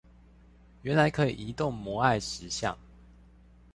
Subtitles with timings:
[0.81, 2.75] 原來可以移動摩艾石像